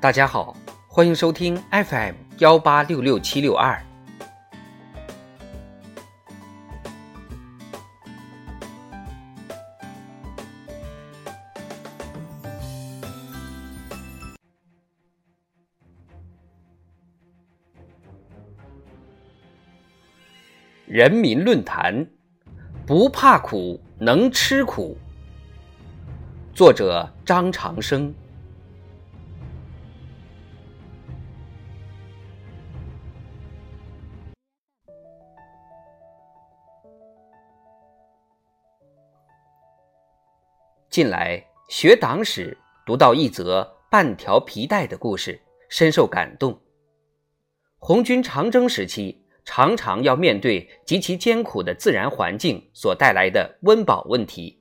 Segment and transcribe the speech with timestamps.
[0.00, 0.56] 大家好，
[0.88, 3.78] 欢迎收听 FM 幺八六六七六二。
[20.86, 22.06] 人民论坛，
[22.86, 24.96] 不怕苦，能吃苦。
[26.54, 28.14] 作者张长生。
[41.00, 42.54] 近来学党史，
[42.84, 46.60] 读到一则半条皮带的故事，深受感动。
[47.78, 54.60] 红军长征时期，常常要面对极其艰苦的自然环境所带来的温饱问题。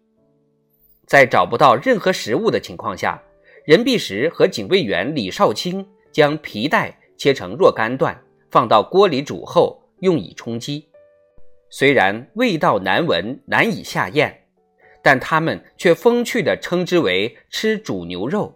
[1.06, 3.22] 在找不到任何食物的情况下，
[3.66, 8.18] 任弼时和警卫员李少卿将皮带切成若干段，
[8.50, 10.88] 放到锅里煮后，用以充饥。
[11.70, 14.39] 虽然味道难闻，难以下咽。
[15.10, 18.54] 但他们却风趣地称之为吃煮牛肉。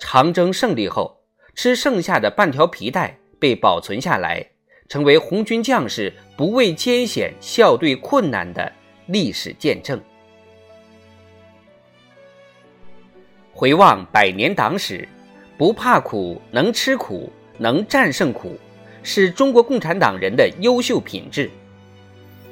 [0.00, 1.20] 长征胜利后，
[1.54, 4.42] 吃剩下的半条皮带被保存下来，
[4.88, 8.72] 成为红军将士不畏艰险、笑对困难的
[9.04, 10.00] 历史见证。
[13.52, 15.06] 回望百年党史，
[15.58, 18.56] 不怕苦，能吃苦，能战胜苦，
[19.02, 21.50] 是中国共产党人的优秀品质。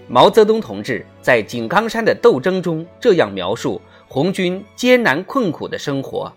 [0.08, 6.32] 毛泽东同志在井冈山的斗争中这样描述红军艰难困苦的生活：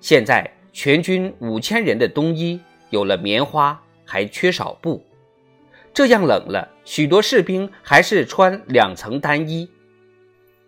[0.00, 5.02] 现在全军五千人的冬衣有了棉花，还缺少布。
[5.94, 9.68] 这样冷了，许多士兵还是穿两层单衣。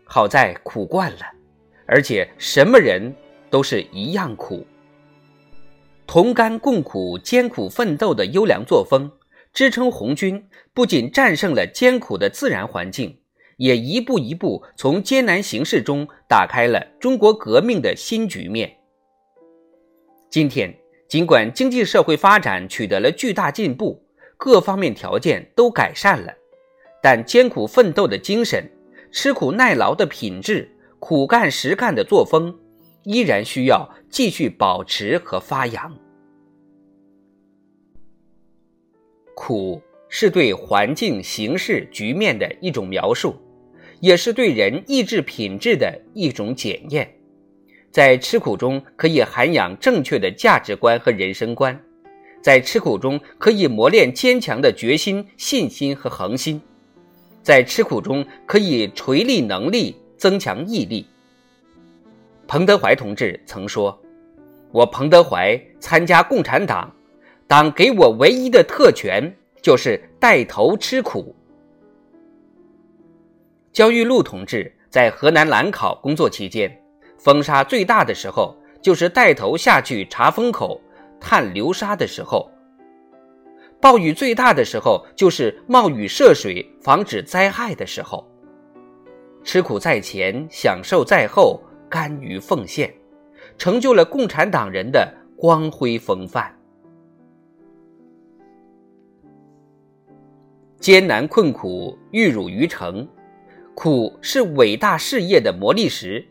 [0.04, 1.20] 好在苦惯了，
[1.86, 3.14] 而且什么人
[3.50, 4.66] 都是一样苦。
[6.06, 9.10] 同甘共苦、艰苦奋斗的优良作风。
[9.54, 10.44] 支撑红军
[10.74, 13.16] 不仅战胜了艰苦的自然环境，
[13.56, 18.76] 也一步一步从艰难形势中打开了中国革命的新局面。
[20.28, 20.76] 今天，
[21.08, 24.04] 尽管经济社会发展取得了巨大进步，
[24.36, 26.34] 各方面条件都改善了，
[27.00, 28.68] 但艰苦奋斗的精神、
[29.12, 32.52] 吃苦耐劳的品质、苦干实干的作风，
[33.04, 35.96] 依然需要继续保持和发扬。
[39.46, 39.78] 苦
[40.08, 43.36] 是对环境形势局面的一种描述，
[44.00, 47.14] 也是对人意志品质的一种检验。
[47.90, 51.78] 在吃苦中可以涵养正确的价值观和人生观，
[52.40, 56.58] 在吃苦中可以磨练坚强的决心、信心和恒心，
[57.42, 61.06] 在吃苦中可以锤炼能力、增强毅力。
[62.48, 64.00] 彭德怀同志曾说
[64.72, 66.90] ：“我彭德怀参加共产党。”
[67.46, 71.34] 党给我唯一的特权就是带头吃苦。
[73.72, 76.74] 焦裕禄同志在河南兰考工作期间，
[77.18, 80.80] 风沙最大的时候就是带头下去查风口、
[81.20, 82.48] 探流沙的时候；
[83.80, 88.26] 暴雨最大的时候就是冒雨涉水、防止灾害的时候。
[89.42, 92.90] 吃苦在前，享受在后，甘于奉献，
[93.58, 96.50] 成就了共产党人的光辉风范。
[100.84, 103.08] 艰难困苦，玉汝于成，
[103.74, 106.22] 苦是伟大事业的磨砺石。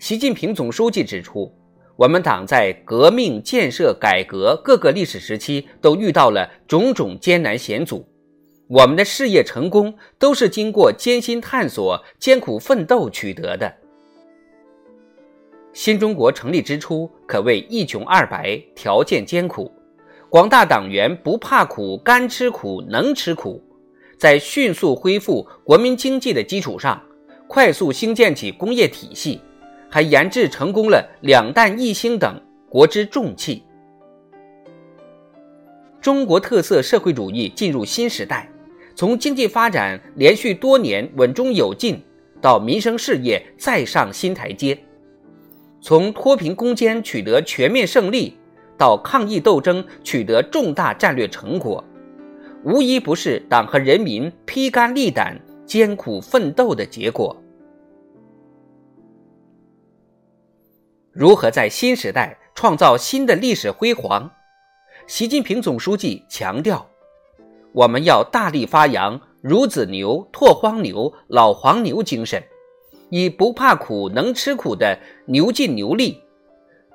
[0.00, 1.48] 习近平总书记指出，
[1.94, 8.04] 我们党在革命、建设、改革各个历史时期都遇到了种种艰难险阻，
[8.66, 13.72] 我们的事业成功都是经过艰辛探索、艰苦奋斗取得的。
[15.72, 19.70] 新中国成立之初，可谓一穷二白，条件艰苦，
[20.28, 23.63] 广大党员不怕苦，甘吃苦，能吃苦。
[24.16, 27.00] 在迅速恢复国民经济的基础上，
[27.46, 29.40] 快速兴建起工业体系，
[29.90, 33.62] 还研制成功了两弹一星等国之重器。
[36.00, 38.50] 中国特色社会主义进入新时代，
[38.94, 42.02] 从经济发展连续多年稳中有进，
[42.40, 44.78] 到民生事业再上新台阶，
[45.80, 48.36] 从脱贫攻坚取得全面胜利，
[48.76, 51.82] 到抗疫斗争取得重大战略成果。
[52.64, 57.36] 无一不是党和人民披肝沥胆、艰苦奋斗的结果。
[61.12, 64.30] 如何在新时代创造新的历史辉煌？
[65.06, 66.88] 习近平总书记强调，
[67.72, 72.42] 我们要大力发扬孺子牛、拓荒牛、老黄牛精神，
[73.10, 76.18] 以不怕苦、能吃苦的牛劲牛力，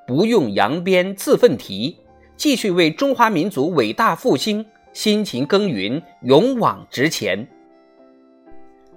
[0.07, 1.95] 不用扬鞭自奋蹄，
[2.35, 4.65] 继续为中华民族伟大复兴
[5.01, 7.47] 辛勤耕耘，勇往直前。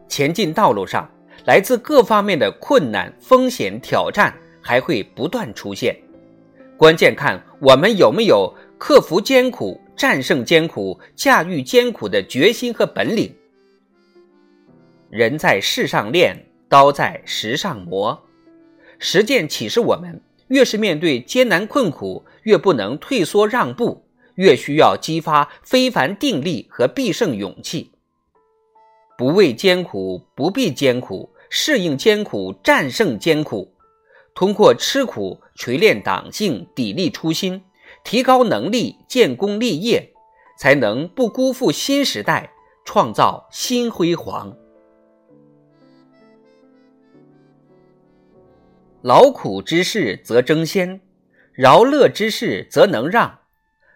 [0.09, 1.09] 前进道路上，
[1.45, 5.97] 来自各方面的困难、风险、挑战还会不断出现，
[6.77, 13.33] 关键看我们有没有克服艰苦、战胜艰苦、驾驭艰苦的决心和本领。
[15.09, 16.37] 人在世上练，
[16.69, 18.21] 刀在石上磨。
[18.99, 24.02] 实践启示我们，越是面对艰难困苦，越不能退缩让步，
[24.37, 27.93] 越需要激发非凡定力和必胜勇气。
[29.19, 33.73] 不畏艰苦，不避艰苦，适应艰苦，战胜艰苦。
[34.35, 37.63] 通过吃苦锤炼党性，砥砺初心，
[38.03, 40.13] 提高能力，建功立业，
[40.59, 42.51] 才能不辜负新时代，
[42.85, 44.57] 创造新辉煌。
[49.03, 51.01] 劳苦之事则争先，
[51.53, 53.42] 饶乐之事则能让。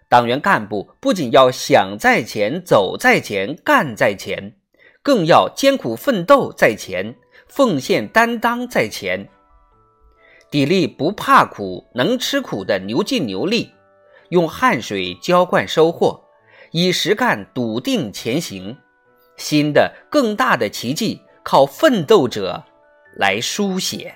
[0.09, 4.53] 党员干部不仅要想在前、走在前、干在前，
[5.03, 7.15] 更要艰苦奋斗在前、
[7.47, 9.27] 奉献担当在前，
[10.49, 13.71] 砥砺不怕苦、能吃苦的牛劲牛力，
[14.29, 16.23] 用汗水浇灌收获，
[16.71, 18.77] 以实干笃定前行。
[19.35, 22.63] 新的更大的奇迹，靠奋斗者
[23.17, 24.15] 来书写。